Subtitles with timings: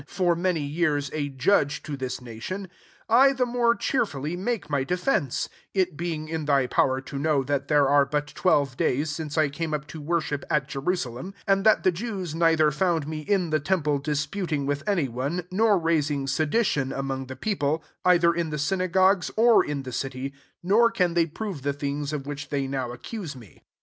[0.01, 2.69] S43 for mftny years a judge to this nation,
[3.07, 7.43] I the more cheerfully make my defence: 11 it being in thy power to know
[7.43, 11.33] that there are but twelve days since I came up to worship at Jeru salem:
[11.43, 15.43] 12 and that the Jews neither found me in the temple disputing with any one;
[15.51, 20.25] nor raising sedition sunong the people, either in the syna gogues, or in the city:
[20.25, 20.31] IS
[20.63, 23.61] nor can they prove the things of which they now accuse me.